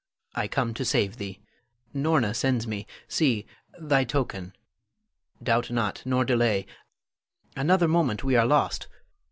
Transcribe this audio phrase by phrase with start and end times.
[0.33, 1.41] I come to save thee.
[1.93, 3.45] Norna sends me, see,
[3.79, 4.55] thy token;
[5.43, 6.65] doubt not, nor delay;
[7.55, 8.87] another moment, we are lost.